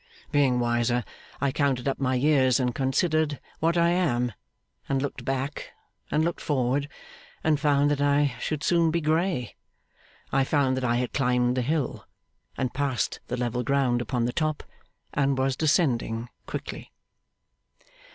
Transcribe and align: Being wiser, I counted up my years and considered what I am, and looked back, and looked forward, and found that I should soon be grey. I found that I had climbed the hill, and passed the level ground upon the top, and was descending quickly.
Being 0.31 0.57
wiser, 0.59 1.03
I 1.39 1.51
counted 1.51 1.87
up 1.87 1.99
my 1.99 2.15
years 2.15 2.59
and 2.59 2.73
considered 2.73 3.39
what 3.59 3.77
I 3.77 3.89
am, 3.89 4.33
and 4.89 4.99
looked 4.99 5.23
back, 5.23 5.73
and 6.09 6.25
looked 6.25 6.41
forward, 6.41 6.89
and 7.43 7.59
found 7.59 7.91
that 7.91 8.01
I 8.01 8.33
should 8.39 8.63
soon 8.63 8.89
be 8.89 8.99
grey. 8.99 9.55
I 10.31 10.43
found 10.43 10.75
that 10.75 10.83
I 10.83 10.95
had 10.95 11.13
climbed 11.13 11.55
the 11.55 11.61
hill, 11.61 12.03
and 12.57 12.73
passed 12.73 13.19
the 13.27 13.37
level 13.37 13.61
ground 13.61 14.01
upon 14.01 14.25
the 14.25 14.33
top, 14.33 14.63
and 15.13 15.37
was 15.37 15.55
descending 15.55 16.29
quickly. 16.47 16.91